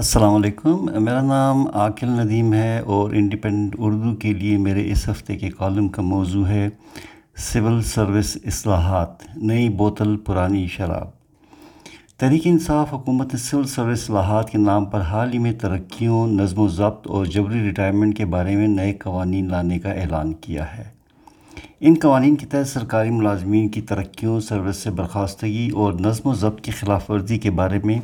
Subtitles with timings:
[0.00, 5.36] السلام علیکم، میرا نام عاقل ندیم ہے اور انڈیپینڈنٹ اردو کے لیے میرے اس ہفتے
[5.36, 6.68] کے کالم کا موضوع ہے
[7.36, 11.08] سول سروس اصلاحات، نئی بوتل، پرانی شراب۔
[12.18, 16.60] تحریک انصاف، حکومت نے سول سروس اصلاحات کے نام پر حال ہی میں ترقیوں، نظم
[16.60, 20.84] و ضبط اور جبری ریٹائرمنٹ کے بارے میں نئے قوانین لانے کا اعلان کیا ہے۔
[21.80, 26.60] ان قوانین کے تحت سرکاری ملازمین کی ترقیوں سروس سے برخواستگی اور نظم و ضبط
[26.60, 27.98] کی خلاف ورزی کے بارے میں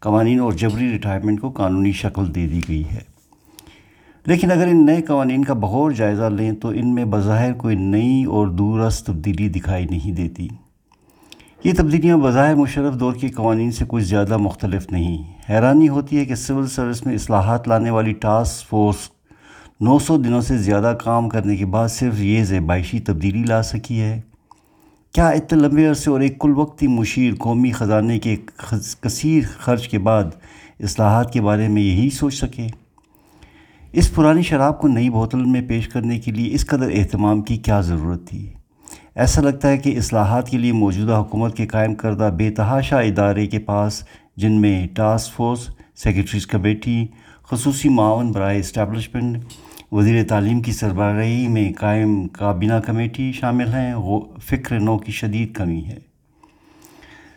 [0.00, 3.16] قوانین اور جبری ریٹائرمنٹ کو قانونی شکل دے دی گئی ہے۔
[4.26, 8.24] لیکن اگر ان نئے قوانین کا بغور جائزہ لیں تو ان میں بظاہر کوئی نئی
[8.24, 10.48] اور دورس تبدیلی دکھائی نہیں دیتی۔
[11.64, 16.24] یہ تبدیلیاں بظاہر مشرف دور کے قوانین سے کچھ زیادہ مختلف نہیں۔ حیرانی ہوتی ہے
[16.24, 18.96] کہ سول سروس میں اصلاحات لانے والی ٹاسک فورس
[19.80, 24.00] نو سو دنوں سے زیادہ کام کرنے کے بعد صرف یہ زیبائشی تبدیلی لا سکی
[24.00, 24.20] ہے۔
[25.16, 28.34] کیا اتنے لمبے عرصے اور ایک کل وقتی مشیر قومی خزانے کے
[29.00, 30.24] کثیر خرچ کے بعد
[30.80, 32.66] اصلاحات کے بارے میں یہی سوچ سکے؟
[33.92, 37.56] اس پرانی شراب کو نئی بوتل میں پیش کرنے کے لیے اس قدر اہتمام کی
[37.56, 38.46] کیا ضرورت تھی؟
[39.14, 43.46] ایسا لگتا ہے کہ اصلاحات کے لیے موجودہ حکومت کے قائم کردہ بے تحاشا ادارے
[43.46, 44.02] کے پاس،
[44.36, 45.68] جن میں ٹاسک فورس،
[46.02, 47.06] سیکرٹریز کمیٹی،
[47.50, 49.44] خصوصی معاون برائے اسٹیبلشمنٹ
[49.92, 55.52] وزیر تعلیم کی سربراہی میں قائم کابینہ کمیٹی شامل ہیں وہ فکر نو کی شدید
[55.52, 55.98] کمی ہے۔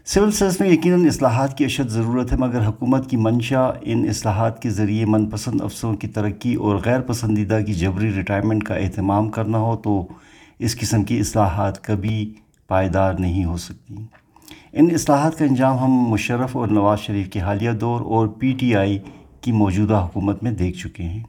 [0.06, 4.61] سول سروس میں یقیناً اصلاحات کی اشد ضرورت ہے، مگر حکومت کی منشا ان اصلاحات
[4.61, 9.30] کے ذریعے من پسند افسروں کی ترقی اور غیر پسندیدہ کی جبری ریٹائرمنٹ کا اہتمام
[9.30, 10.08] کرنا ہو تو
[10.59, 12.34] اس قسم کی اصلاحات کبھی
[12.67, 13.95] پائیدار نہیں ہو سکتی۔
[14.73, 18.75] ان اصلاحات کا انجام ہم مشرف اور نواز شریف کے حالیہ دور اور پی ٹی
[18.75, 19.00] آئی
[19.41, 21.23] کی موجودہ حکومت میں دیکھ چکے ہیں۔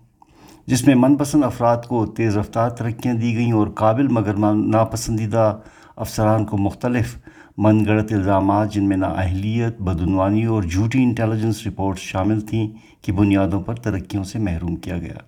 [0.66, 5.58] جس میں من پسند افراد کو تیز رفتار ترقیاں دی گئیں اور قابل مگر ناپسندیدہ
[5.96, 7.16] افسران کو مختلف
[7.58, 12.68] من گڑت الزامات جن میں نااہلیت، بدعنوانی اور جھوٹی انٹیلیجنس رپورٹس شامل تھیں
[13.02, 15.18] کی بنیادوں پر ترقیوں سے محروم کیا گیا۔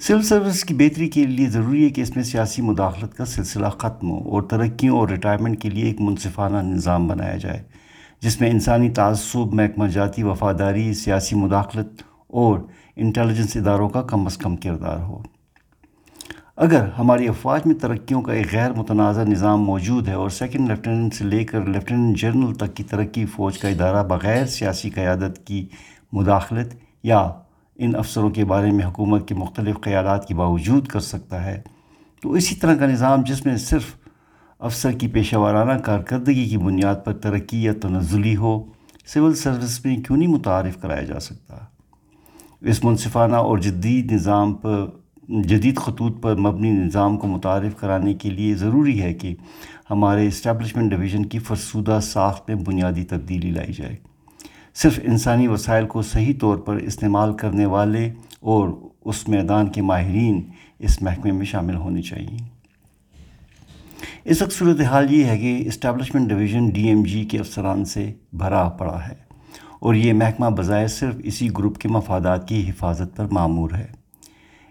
[0.00, 3.68] سول سروس کی بہتری کے لیے ضروری ہے کہ اس میں سیاسی مداخلت کا سلسلہ
[3.78, 7.62] ختم ہو اور ترقیوں اور ریٹائرمنٹ کے لیے ایک منصفانہ نظام بنایا جائے،
[8.22, 12.02] جس میں انسانی تعصب، محکمہ جاتی وفاداری، سیاسی مداخلت
[12.34, 12.58] اور
[12.96, 15.22] انٹیلیجنس اداروں کا کم از کم کردار ہو۔
[16.56, 21.14] اگر ہماری افواج میں ترقیوں کا ایک غیر متنازع نظام موجود ہے اور سیکنڈ لیفٹیننٹ
[21.14, 25.66] سے لے کر لیفٹیننٹ جنرل تک کی ترقی فوج کا ادارہ بغیر سیاسی قیادت کی
[26.12, 27.18] مداخلت یا
[27.76, 31.60] ان افسروں کے بارے میں حکومت کے مختلف خیالات کے باوجود کر سکتا ہے،
[32.22, 33.94] تو اسی طرح کا نظام جس میں صرف
[34.58, 38.62] افسر کی پیشہ ورانہ کارکردگی کی بنیاد پر ترقی یا تنزلی ہو
[39.06, 41.56] سول سروس میں کیوں نہیں متعارف کرایا جا سکتا؟
[42.64, 44.86] اس منصفانہ اور جدید نظام پر،
[45.28, 49.34] جدید خطوط پر مبنی نظام کو متعارف کرانے کے لیے ضروری ہے کہ
[49.90, 53.96] ہمارے اسٹیبلشمنٹ ڈویژن کی فرسودہ ساخت میں بنیادی تبدیلی لائی جائے۔
[54.74, 58.68] صرف انسانی وسائل کو صحیح طور پر استعمال کرنے والے اور
[59.04, 60.42] اس میدان کے ماہرین
[60.78, 62.36] اس محکمے میں شامل ہونے چاہیے
[64.24, 68.68] اس وقت صورتحال یہ ہے کہ establishment division D M G کے افسران سے بھرا
[68.68, 69.23] پڑا ہے۔
[69.84, 73.86] اور یہ محکمہ بظاہر صرف اسی گروپ کے مفادات کی حفاظت پر معمور ہے۔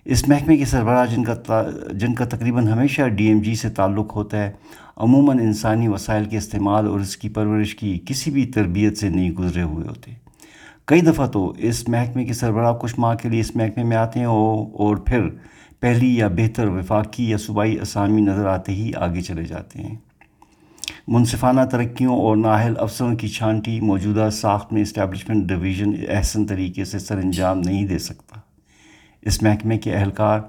[0.06, 4.16] اس محکمے کے سربراہ جن کا جن کا تقریباً ہمیشہ ڈی ایم جی سے تعلق
[4.16, 4.52] ہوتا ہے،
[4.98, 9.32] عموماً انسانی وسائل کے استعمال اور اس کی پرورش کی کسی بھی تربیت سے نہیں
[9.32, 10.12] گزرے ہوئے ہوتے۔
[10.86, 14.20] کئی دفعہ تو اس محکمے کے سربراہ کچھ ماہ کے لیے اس محکمے میں آتے
[14.20, 15.30] ہیں اور پھر
[15.80, 19.96] پہلی یا بہتر وفاقی یا صوبائی اسامی نظر آتے ہی آگے چلے جاتے ہیں۔
[21.08, 27.00] منصفانہ ترقیوں اور نااہل افسروں کی چھانٹی موجودہ ساخت میں اسٹیبلشمنٹ ڈویژن احسن طریقے سے
[27.00, 28.40] سر انجام نہیں دے سکتا۔
[29.22, 30.40] اس محکمے کے اہلکار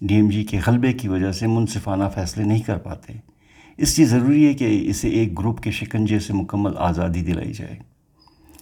[0.00, 3.12] ڈی ایم جی کے غلبے کی وجہ سے منصفانہ فیصلے نہیں کر پاتے۔
[3.76, 7.76] اس لیے ضروری ہے کہ اسے ایک گروپ کے شکنجے سے مکمل آزادی دلائی جائے۔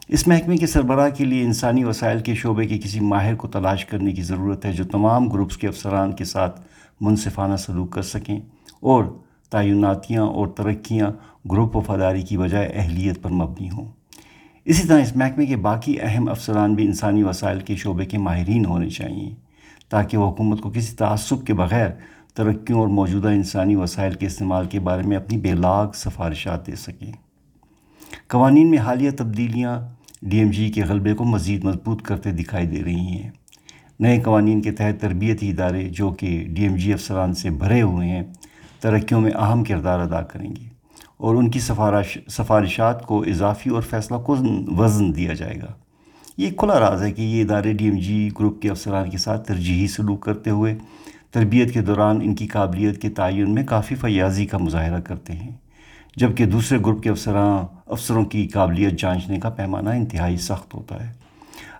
[0.09, 3.85] اس محکمے کے سربراہ کے لیے انسانی وسائل کے شعبے کے کسی ماہر کو تلاش
[3.85, 6.61] کرنے کی ضرورت ہے جو تمام گروپس کے افسران کے ساتھ
[7.01, 8.41] منصفانہ سلوک کر سکیں
[8.81, 9.05] اور
[9.51, 11.11] تعیناتیاں اور ترقیاں
[11.51, 13.85] گروپ وفاداری کی بجائے اہلیت پر مبنی ہوں۔
[14.65, 18.65] اسی طرح اس محکمے کے باقی اہم افسران بھی انسانی وسائل کے شعبے کے ماہرین
[18.65, 19.35] ہونے چاہئیں،
[19.89, 21.91] تاکہ وہ حکومت کو کسی تعصب کے بغیر
[22.35, 26.75] ترقیوں اور موجودہ انسانی وسائل کے استعمال کے بارے میں اپنی بے لاگ سفارشات دے
[26.75, 27.13] سکیں۔
[28.29, 29.81] قوانین میں حالیہ تبدیلیاں
[30.23, 33.31] ڈی ایم جی کے غلبے کو مزید مضبوط کرتے دکھائی دے رہی ہیں۔
[34.01, 38.09] نئے قوانین کے تحت تربیتی ادارے جو کہ ڈی ایم جی افسران سے بھرے ہوئے
[38.09, 38.23] ہیں،
[38.81, 40.70] ترقیوں میں اہم کردار ادا کریں گے۔
[41.21, 44.37] اور ان کی سفارش سفارشات کو اضافی اور فیصلہ کو
[44.79, 45.73] وزن دیا جائے گا۔
[46.37, 49.47] یہ کھلا راز ہے کہ یہ ادارے ڈی ایم جی گروپ کے افسران کے ساتھ
[49.49, 50.75] ترجیحی سلوک کرتے ہوئے
[51.31, 55.51] تربیت کے دوران ان کی قابلیت کے تعین میں کافی فیاضی کا مظاہرہ کرتے ہیں،
[56.17, 61.13] جبکہ دوسرے گروپ کے افسران افسروں کی قابلیت جانچنے کا پیمانہ انتہائی سخت ہوتا ہے۔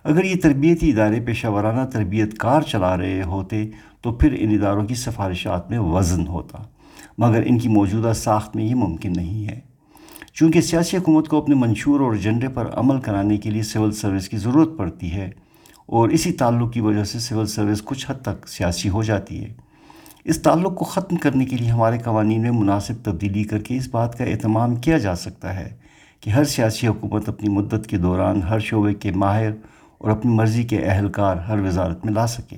[0.03, 3.65] اگر یہ تربیتی ادارے پیشہ ورانہ تربیت کار چلا رہے ہوتے
[4.01, 6.57] تو پھر ان اداروں کی سفارشات میں وزن ہوتا۔
[7.17, 9.59] مگر ان کی موجودہ ساخت میں یہ ممکن نہیں ہے۔
[10.33, 14.29] چونکہ سیاسی حکومت کو اپنے منشور اور ایجنڈے پر عمل کرانے کے لیے سول سروس
[14.29, 15.29] کی ضرورت پڑتی ہے
[15.85, 19.53] اور اسی تعلق کی وجہ سے سول سروس کچھ حد تک سیاسی ہو جاتی ہے۔
[20.23, 23.87] اس تعلق کو ختم کرنے کے لیے ہمارے قوانین میں مناسب تبدیلی کر کے اس
[23.91, 25.75] بات کا اہتمام کیا جا سکتا ہے
[26.19, 29.51] کہ ہر سیاسی حکومت اپنی مدت کے دوران ہر شعبے کے ماہر
[29.97, 32.57] اور اپنی مرضی کے اہلکار ہر وزارت میں لا سکے،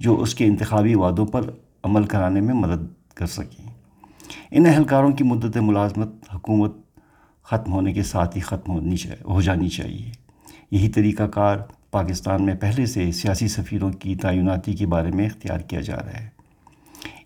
[0.00, 1.50] جو اس کے انتخابی وعدوں پر
[1.84, 3.69] عمل کرانے میں مدد کر سکیں
[4.50, 6.76] ان اہلکاروں کی مدت ملازمت حکومت
[7.42, 10.10] ختم ہونے کے ساتھ ہی ختم ہونی چاہیے ہو جانی چاہیے۔
[10.70, 11.56] یہی طریقہ کار
[11.90, 16.20] پاکستان میں پہلے سے سیاسی سفیروں کی تعیناتی کے بارے میں اختیار کیا جا رہا
[16.20, 16.28] ہے۔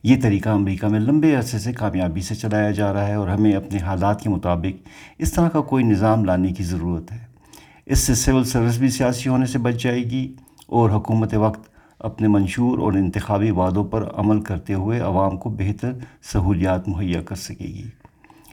[0.03, 3.53] یہ طریقہ امریکہ میں لمبے عرصے سے کامیابی سے چلایا جا رہا ہے اور ہمیں
[3.53, 7.19] اپنے حالات کے مطابق اس طرح کا کوئی نظام لانے کی ضرورت ہے۔
[7.87, 10.35] اس سے سول سروس بھی سیاسی ہونے سے بچ جائے گی
[10.67, 11.74] اور حکومت وقت
[12.05, 15.93] اپنے منشور اور انتخابی وعدوں پر عمل کرتے ہوئے عوام کو بہتر
[16.23, 17.89] سہولیات مہیا کر سکے گی۔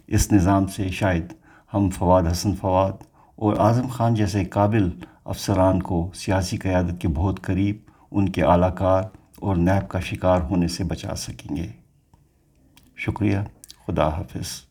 [0.07, 1.25] اس نظام سے شاید
[1.73, 2.91] ہم فواد حسن فواد
[3.35, 4.89] اور اعظم خان جیسے قابل
[5.25, 7.77] افسران کو سیاسی قیادت کے بہت قریب
[8.11, 9.03] ان کے اعلیٰ کار
[9.39, 11.67] اور نیب کا شکار ہونے سے بچا سکیں گے۔
[12.97, 13.37] شکریہ۔
[13.87, 14.70] خدا حافظ۔